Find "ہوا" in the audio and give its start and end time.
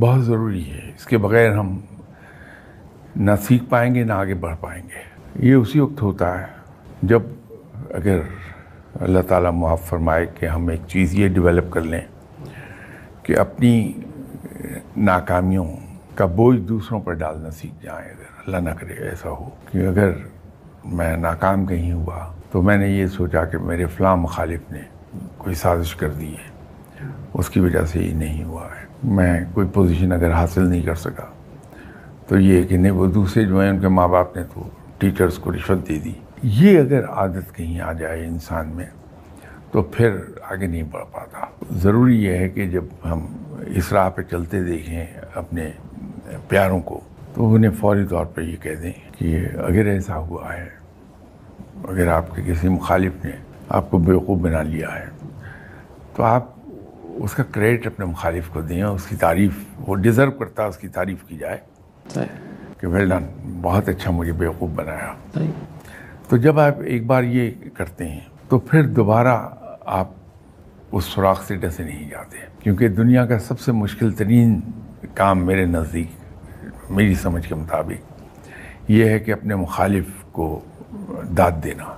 21.92-22.32, 28.44-28.64, 50.16-50.54